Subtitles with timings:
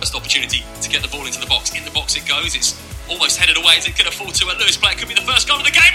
[0.00, 1.70] It's opportunity to get the ball into the box.
[1.76, 2.54] In the box it goes.
[2.54, 2.74] It's
[3.08, 3.74] almost headed away.
[3.78, 4.92] Is it to fall to a Lewes play?
[4.92, 5.94] It could be the first goal of the game.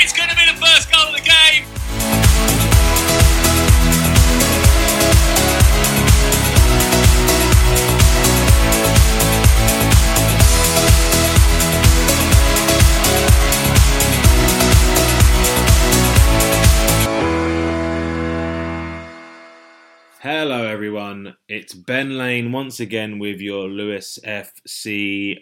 [21.55, 25.37] It's Ben Lane once again with your Lewes FC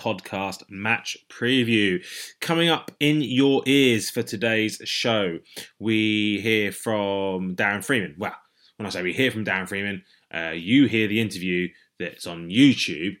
[0.00, 2.02] podcast match preview.
[2.40, 5.40] Coming up in your ears for today's show,
[5.78, 8.14] we hear from Darren Freeman.
[8.16, 8.34] Well,
[8.78, 12.48] when I say we hear from Darren Freeman, uh, you hear the interview that's on
[12.48, 13.18] YouTube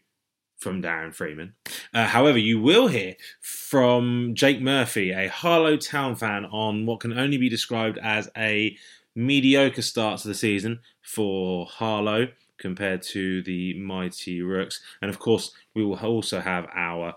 [0.56, 1.52] from Darren Freeman.
[1.92, 7.12] Uh, however, you will hear from Jake Murphy, a Harlow Town fan, on what can
[7.12, 8.74] only be described as a
[9.18, 14.80] mediocre start to the season for Harlow compared to the mighty Rooks.
[15.02, 17.14] And of course, we will also have our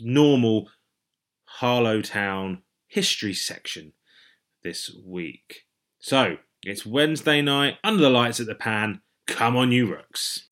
[0.00, 0.70] normal
[1.44, 3.92] Harlow Town history section
[4.62, 5.66] this week.
[5.98, 9.02] So, it's Wednesday night, under the lights at the pan.
[9.26, 10.48] Come on, you Rooks.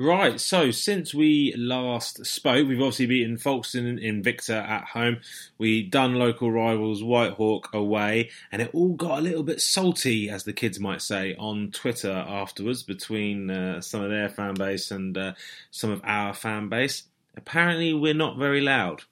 [0.00, 5.16] Right, so since we last spoke, we've obviously beaten Folkestone Invicta at home.
[5.58, 10.44] We done local rivals Whitehawk away, and it all got a little bit salty, as
[10.44, 15.18] the kids might say, on Twitter afterwards between uh, some of their fan base and
[15.18, 15.32] uh,
[15.72, 17.02] some of our fan base.
[17.36, 19.02] Apparently, we're not very loud.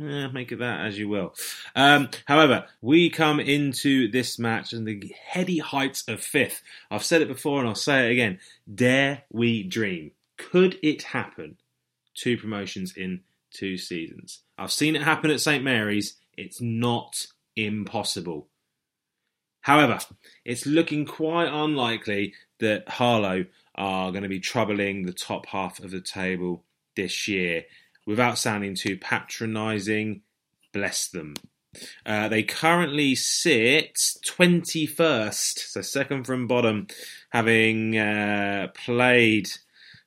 [0.00, 1.34] Eh, make it that as you will.
[1.76, 6.62] Um, however, we come into this match in the heady heights of fifth.
[6.90, 8.38] I've said it before and I'll say it again.
[8.72, 10.12] Dare we dream?
[10.38, 11.56] Could it happen?
[12.14, 13.20] Two promotions in
[13.50, 14.40] two seasons.
[14.56, 16.16] I've seen it happen at St Mary's.
[16.38, 18.48] It's not impossible.
[19.60, 19.98] However,
[20.44, 23.44] it's looking quite unlikely that Harlow
[23.74, 26.64] are going to be troubling the top half of the table
[26.96, 27.64] this year
[28.06, 30.22] without sounding too patronising,
[30.72, 31.34] bless them.
[32.04, 33.96] Uh, they currently sit
[34.26, 36.86] 21st, so second from bottom,
[37.30, 39.48] having uh, played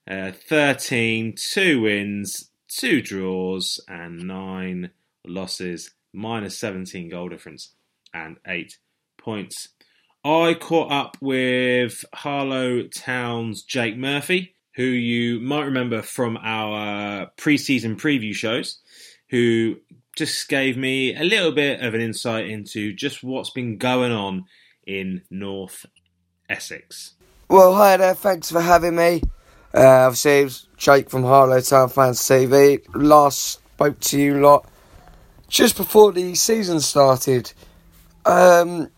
[0.08, 4.92] uh, 13, two wins, two draws, and nine
[5.26, 7.74] losses, minus 17 goal difference,
[8.14, 8.78] and eight
[9.18, 9.70] points.
[10.24, 17.96] I caught up with Harlow Town's Jake Murphy who you might remember from our pre-season
[17.96, 18.80] preview shows,
[19.30, 19.78] who
[20.16, 24.46] just gave me a little bit of an insight into just what's been going on
[24.86, 25.86] in North
[26.50, 27.14] Essex.
[27.50, 28.16] Well, hi there.
[28.16, 29.22] Thanks for having me.
[29.74, 32.82] Uh, obviously, it was Jake from Harlow Town Fans TV.
[32.94, 34.70] Last spoke to you lot
[35.48, 37.52] just before the season started.
[38.26, 38.90] Um,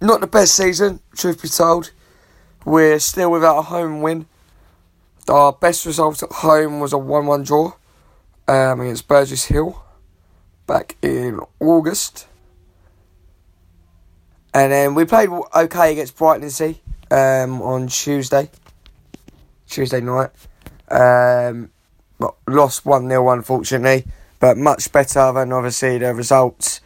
[0.00, 1.92] not the best season, truth be told.
[2.64, 4.26] We're still without a home win.
[5.28, 7.72] Our best result at home was a 1 1 draw
[8.48, 9.82] um, against Burgess Hill
[10.66, 12.26] back in August.
[14.54, 16.78] And then we played okay against Brightlingsea
[17.10, 18.50] um, on Tuesday,
[19.66, 20.30] Tuesday night.
[20.90, 21.70] Um,
[22.18, 24.04] but lost 1 0, unfortunately,
[24.40, 26.80] but much better than obviously the results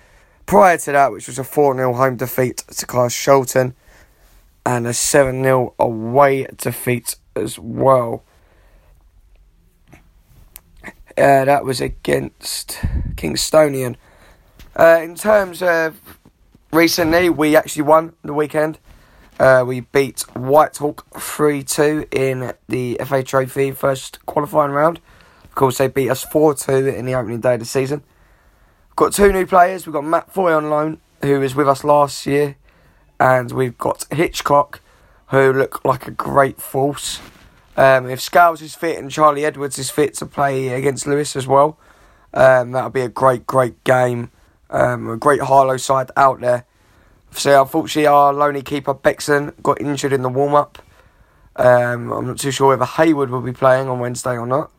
[0.46, 3.74] prior to that, which was a 4 0 home defeat to Carl Carshalton
[4.64, 8.24] and a 7 0 away defeat as well.
[11.18, 12.78] Uh, that was against
[13.14, 13.96] Kingstonian.
[14.78, 15.98] Uh, in terms of
[16.72, 18.78] recently, we actually won the weekend.
[19.40, 25.00] Uh, we beat Whitehawk 3 2 in the FA Trophy first qualifying round.
[25.44, 28.02] Of course, they beat us 4 2 in the opening day of the season.
[28.90, 29.86] We've got two new players.
[29.86, 32.56] We've got Matt Foy on loan, who was with us last year,
[33.18, 34.80] and we've got Hitchcock,
[35.28, 37.20] who looked like a great force.
[37.76, 41.46] Um, if Scales is fit and Charlie Edwards is fit to play against Lewes as
[41.46, 41.78] well,
[42.32, 44.30] um, that'll be a great, great game.
[44.70, 46.64] Um, a great Harlow side out there.
[47.32, 50.82] So unfortunately, our lonely keeper Bexon got injured in the warm up.
[51.54, 54.70] Um, I'm not too sure whether Hayward will be playing on Wednesday or not.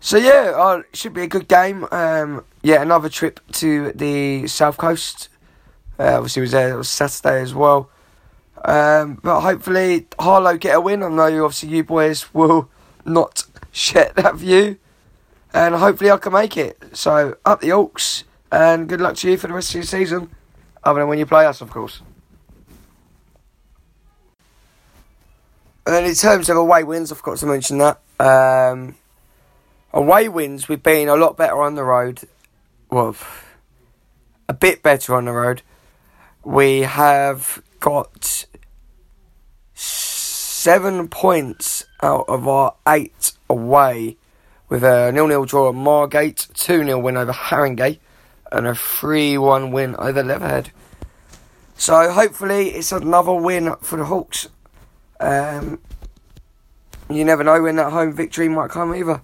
[0.00, 1.86] So yeah, uh, it should be a good game.
[1.90, 5.28] Um, yeah, another trip to the south coast.
[5.98, 7.90] Uh, obviously, was there was Saturday as well.
[8.64, 11.02] Um, but hopefully Harlow get a win.
[11.02, 12.70] I know obviously you boys will
[13.04, 14.78] not share that view.
[15.52, 16.82] And hopefully I can make it.
[16.92, 20.30] So up the Hawks and good luck to you for the rest of your season.
[20.82, 22.00] Other than when you play us, of course.
[25.86, 28.00] And then in terms of away wins, I've got to mention that.
[28.18, 28.94] Um,
[29.92, 32.20] away wins, we've been a lot better on the road.
[32.90, 33.16] Well,
[34.48, 35.62] a bit better on the road.
[36.42, 38.46] We have got
[40.64, 44.16] seven points out of our eight away
[44.70, 47.98] with a nil-nil draw at Margate, 2-0 win over Haringey,
[48.50, 50.70] and a 3-1 win over Leatherhead.
[51.76, 54.48] So hopefully it's another win for the Hawks.
[55.20, 55.80] Um,
[57.10, 59.20] you never know when that home victory might come either.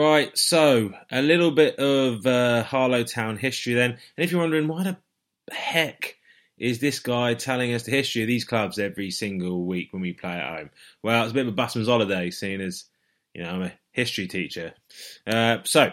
[0.00, 3.90] Right, so a little bit of uh, Harlow Town history then.
[3.90, 4.96] And if you're wondering why the
[5.54, 6.16] heck
[6.56, 10.14] is this guy telling us the history of these clubs every single week when we
[10.14, 10.70] play at home?
[11.02, 12.86] Well, it's a bit of a busman's holiday, seeing as
[13.34, 14.72] you know I'm a history teacher.
[15.26, 15.92] Uh, so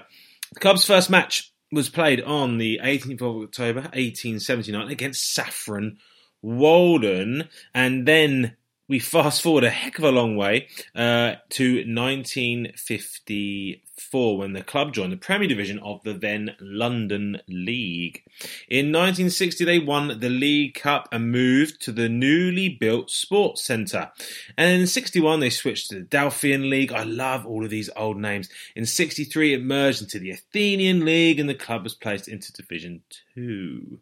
[0.53, 5.97] the club's first match was played on the 18th of October 1879 against Saffron
[6.41, 8.55] Walden, and then
[8.87, 14.93] we fast forward a heck of a long way uh, to 1954 when the club
[14.93, 18.23] joined the Premier Division of the then London League.
[18.69, 24.09] In 1960, they won the League Cup and moved to the newly built Sports Centre.
[24.57, 26.93] And in 61, they switched to the Delphian League.
[26.93, 28.47] I love all of these old names.
[28.75, 33.01] In 63, it merged into the Athenian League, and the club was placed into Division
[33.35, 33.99] 2.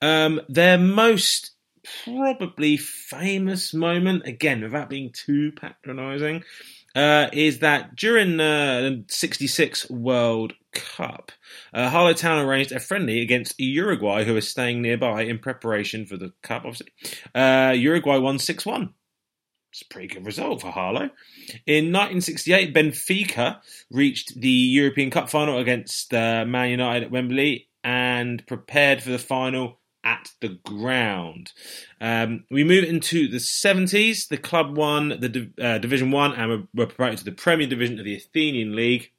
[0.00, 1.53] Um, their most
[2.04, 6.44] probably famous moment, again, without being too patronising,
[6.94, 11.32] uh, is that during uh, the 66 World Cup,
[11.72, 16.16] uh, Harlow Town arranged a friendly against Uruguay, who was staying nearby in preparation for
[16.16, 16.92] the Cup, obviously.
[17.34, 18.94] Uh, Uruguay won 6 1.
[19.72, 21.10] It's a pretty good result for Harlow.
[21.66, 23.58] In 1968, Benfica
[23.90, 29.18] reached the European Cup final against uh, Man United at Wembley and prepared for the
[29.18, 31.52] final at the ground.
[32.00, 34.28] Um, we move into the 70s.
[34.28, 38.04] The club won the uh, Division 1 and were, promoted to the Premier Division of
[38.04, 39.10] the Athenian League.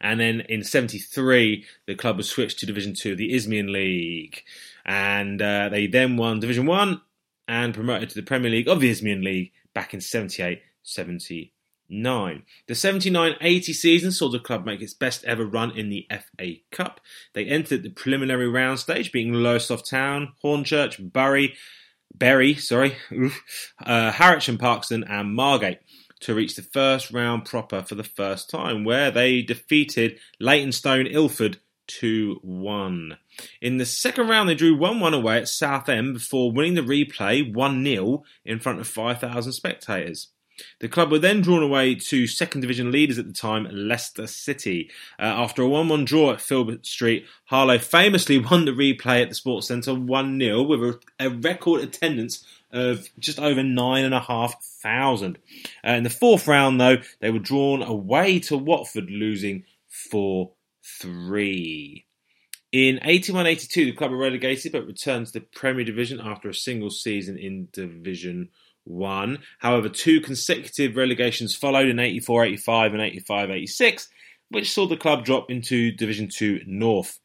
[0.00, 4.42] And then in 73, the club was switched to Division 2 of the Isthmian League.
[4.84, 7.00] And uh, they then won Division 1
[7.46, 11.53] and promoted to the Premier League of the Isthmian League back in 78 79.
[12.66, 16.54] The 79 80 season saw the club make its best ever run in the FA
[16.70, 17.00] Cup.
[17.34, 21.54] They entered the preliminary round stage, beating Lowestoft Town, Hornchurch, Bury,
[22.14, 22.96] Bury, sorry,
[23.84, 25.80] uh, Harwich and Parkeston, and Margate
[26.20, 31.58] to reach the first round proper for the first time, where they defeated Leytonstone Ilford
[31.86, 33.18] 2 1.
[33.60, 37.52] In the second round, they drew 1 1 away at Southend before winning the replay
[37.52, 40.28] 1 0 in front of 5,000 spectators.
[40.80, 44.90] The club were then drawn away to second division leaders at the time, Leicester City.
[45.18, 49.28] Uh, after a 1 1 draw at Filbert Street, Harlow famously won the replay at
[49.28, 55.38] the Sports Centre 1 0 with a, a, record attendance of just over 9,500.
[55.86, 60.50] Uh, in the fourth round, though, they were drawn away to Watford, losing 4
[61.00, 62.04] 3.
[62.72, 66.54] In 81 82, the club were relegated but returned to the Premier Division after a
[66.54, 68.48] single season in Division 1.
[69.58, 74.08] However, two consecutive relegations followed in 84 85 and 85 86,
[74.50, 77.18] which saw the club drop into Division 2 North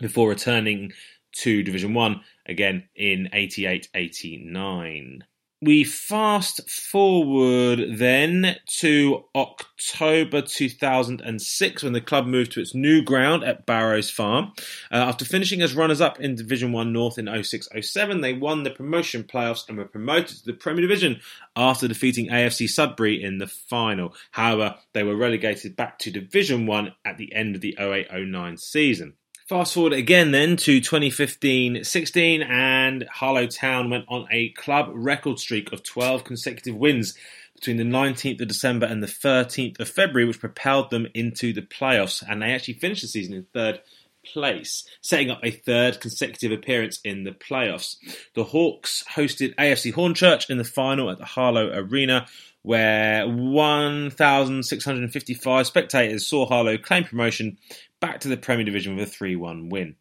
[0.00, 0.92] before returning
[1.32, 5.24] to Division 1 again in 88 89
[5.62, 13.44] we fast forward then to October 2006 when the club moved to its new ground
[13.44, 14.52] at Barrows Farm.
[14.90, 18.70] Uh, after finishing as runners up in Division 1 North in 0607, they won the
[18.70, 21.20] promotion playoffs and were promoted to the Premier Division
[21.54, 24.14] after defeating AFC Sudbury in the final.
[24.30, 28.56] However, they were relegated back to Division 1 at the end of the 08 09
[28.56, 29.14] season.
[29.50, 35.72] Fast forward again then to 2015-16 and Harlow Town went on a club record streak
[35.72, 37.18] of 12 consecutive wins
[37.56, 41.62] between the 19th of December and the 13th of February which propelled them into the
[41.62, 43.80] playoffs and they actually finished the season in third
[44.24, 47.96] place, setting up a third consecutive appearance in the playoffs.
[48.34, 52.28] The Hawks hosted AFC Hornchurch in the final at the Harlow Arena
[52.62, 57.56] where 1,655 spectators saw Harlow claim promotion
[58.00, 59.94] back to the Premier Division with a 3 1 win.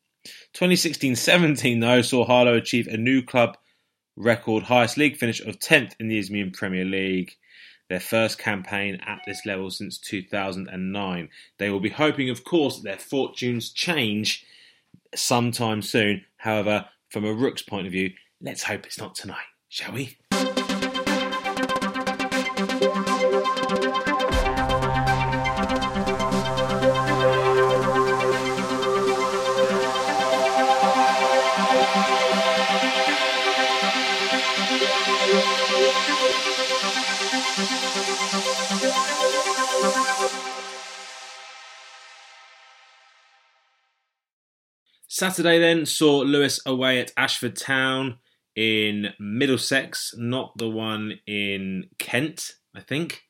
[0.53, 3.57] 2016 17, though, saw Harlow achieve a new club
[4.15, 7.35] record highest league finish of 10th in the Isthmian Premier League.
[7.89, 11.29] their first campaign at this level since 2009.
[11.57, 14.45] They will be hoping, of course, that their fortunes change
[15.15, 16.23] sometime soon.
[16.37, 18.11] However, from a Rook's point of view,
[18.41, 20.18] let's hope it's not tonight, shall we?
[45.19, 48.19] Saturday then saw Lewes away at Ashford Town
[48.55, 53.24] in Middlesex, not the one in Kent, I think.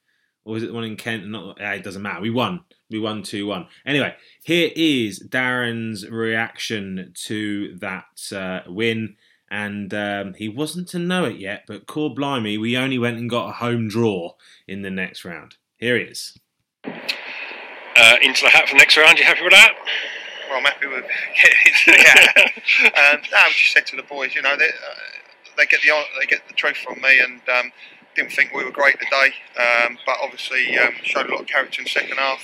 [0.46, 1.28] Or was it the one in Kent?
[1.28, 2.22] Not, it doesn't matter.
[2.22, 2.62] We won.
[2.92, 3.68] We won 2 1.
[3.86, 4.14] Anyway,
[4.44, 9.16] here is Darren's reaction to that uh, win.
[9.52, 13.30] And um, he wasn't to know it yet, but core blimey, we only went and
[13.30, 14.34] got a home draw
[14.68, 15.56] in the next round.
[15.78, 16.38] Here he is.
[16.86, 19.18] Uh, into the hat for the next round.
[19.18, 19.74] You happy with that?
[20.50, 21.06] well, I'm happy with
[21.88, 22.32] yeah.
[23.14, 25.92] um, no, I just said to the boys, you know, they, uh, they get the
[26.20, 27.72] they get the truth from me, and um,
[28.16, 31.82] didn't think we were great today, um, but obviously um, showed a lot of character
[31.82, 32.44] in the second half.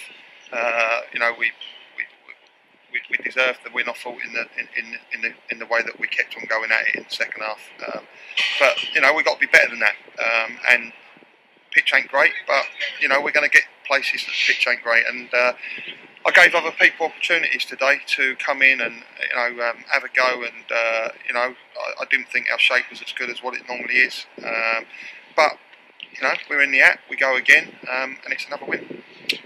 [0.53, 1.51] Uh, you know, we.
[2.95, 3.89] We, we deserved the win.
[3.89, 6.45] I thought in the in, in, in the in the way that we kept on
[6.47, 7.59] going at it in the second half,
[7.91, 8.03] um,
[8.57, 9.95] but you know we got to be better than that.
[10.17, 10.93] Um, and
[11.73, 12.63] pitch ain't great, but
[13.01, 15.53] you know we're going to get places that pitch ain't great, and uh,
[16.25, 20.09] I gave other people opportunities today to come in and you know um, have a
[20.15, 23.43] go, and uh, you know I, I, didn't think our shape was as good as
[23.43, 24.25] what it normally is.
[24.39, 24.85] Um,
[25.35, 25.57] but
[26.13, 29.03] you know we're in the act, we go again, um, and it's another win.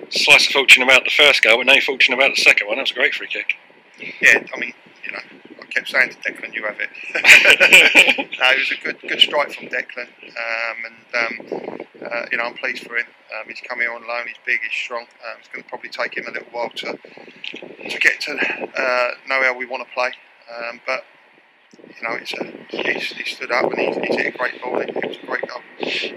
[0.09, 2.77] Slice of fortune about the first goal, but no fortune about the second one.
[2.77, 3.55] That was a great free kick.
[4.21, 5.19] Yeah, I mean you know
[5.61, 6.89] I kept saying to Declan, "You have it."
[8.39, 11.69] no, it was a good good strike from Declan, um, and um,
[12.01, 13.05] uh, you know, I'm pleased for him.
[13.33, 14.27] Um, he's coming on loan.
[14.27, 14.59] He's big.
[14.61, 15.01] He's strong.
[15.01, 19.11] Um, it's going to probably take him a little while to to get to uh,
[19.27, 20.11] know how we want to play.
[20.49, 21.03] Um, but
[22.01, 24.79] you know, it's a, he's, he stood up and he's, he's hit a great ball.
[24.79, 25.61] It was a great goal.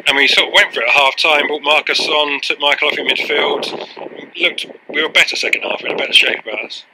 [0.06, 1.46] And we sort of went for it at half time.
[1.46, 3.66] Brought Marcus on, took Michael off in midfield.
[4.40, 5.82] Looked, we were better second half.
[5.82, 6.84] We had a better shape about us.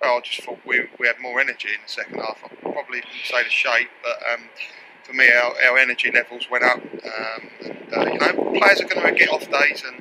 [0.00, 2.38] Well, I just thought we, we had more energy in the second half.
[2.44, 4.48] I probably wouldn't say the shape, but um,
[5.04, 6.78] for me, our, our energy levels went up.
[6.78, 9.96] Um, and, uh, you know, players are going to get off days, and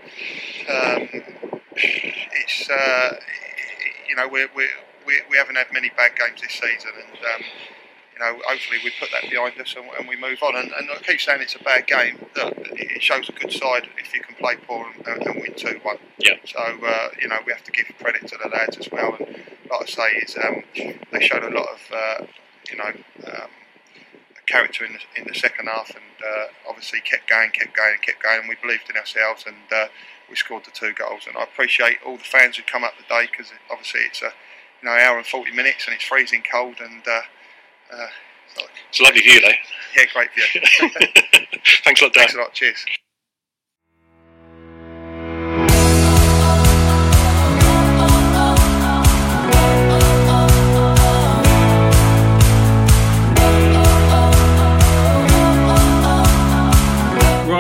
[0.68, 1.10] um,
[1.76, 3.16] it's uh,
[4.10, 4.68] you know we we
[5.06, 7.42] we haven't had many bad games this season, and um,
[8.16, 10.56] you know hopefully we put that behind us and, and we move on.
[10.56, 12.26] And, and, I keep saying it's a bad game.
[12.36, 15.80] Look, it shows a good side if you can play poor and, and win two
[15.84, 15.98] one.
[16.18, 16.36] Yeah.
[16.46, 19.16] So uh, you know we have to give credit to the lads as well.
[19.20, 19.28] And
[19.70, 20.64] like I say, is um,
[21.12, 22.26] they showed a lot of uh,
[22.72, 22.92] you know.
[23.28, 23.50] Um,
[24.48, 28.22] character in the, in the second half, and uh, obviously kept going, kept going, kept
[28.22, 28.48] going.
[28.48, 29.88] We believed in ourselves, and uh,
[30.30, 31.24] we scored the two goals.
[31.28, 34.32] And I appreciate all the fans who come up today because obviously it's a
[34.82, 37.02] you know hour and forty minutes, and it's freezing cold, and
[37.92, 39.48] uh, uh it's a lovely view, though.
[39.98, 40.62] Yeah, great view.
[41.84, 42.22] Thanks a lot, Dan.
[42.22, 42.54] Thanks a lot.
[42.54, 42.86] Cheers.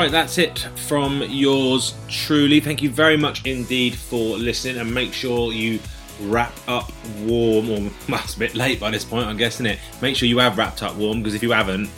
[0.05, 2.59] right, that's it from yours truly.
[2.59, 5.79] Thank you very much indeed for listening, and make sure you
[6.21, 6.91] wrap up
[7.21, 7.69] warm.
[7.69, 7.79] Or
[8.09, 9.79] well, it's a bit late by this point, I'm guessing it.
[10.01, 11.89] Make sure you have wrapped up warm because if you haven't,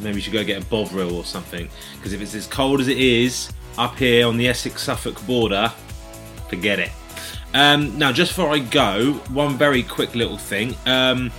[0.00, 1.68] maybe you should go get a Bovril or something.
[1.96, 5.72] Because if it's as cold as it is up here on the Essex-Suffolk border,
[6.48, 6.90] forget it.
[7.54, 10.74] Um, now, just before I go, one very quick little thing.
[10.86, 11.30] Um,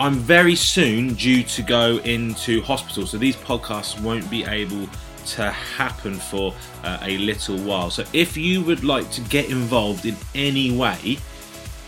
[0.00, 4.88] I'm very soon due to go into hospital, so these podcasts won't be able
[5.26, 7.90] to happen for uh, a little while.
[7.90, 11.18] So, if you would like to get involved in any way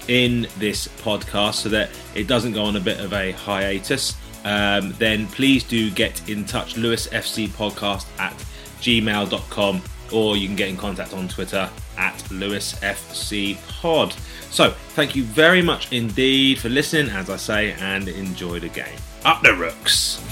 [0.09, 4.15] in this podcast so that it doesn't go on a bit of a hiatus,
[4.45, 6.77] um, then please do get in touch.
[6.77, 8.37] Lewes FC Podcast at
[8.81, 14.15] gmail.com or you can get in contact on Twitter at Lewes FC Pod.
[14.51, 18.99] So, thank you very much indeed for listening, as I say, and enjoy the game.
[19.25, 20.23] Up the Rooks!